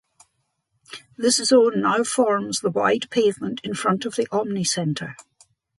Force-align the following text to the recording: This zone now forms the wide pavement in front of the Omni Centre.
This 1.15 1.35
zone 1.35 1.81
now 1.81 2.03
forms 2.03 2.61
the 2.61 2.71
wide 2.71 3.07
pavement 3.11 3.61
in 3.63 3.75
front 3.75 4.03
of 4.03 4.15
the 4.15 4.25
Omni 4.31 4.63
Centre. 4.63 5.15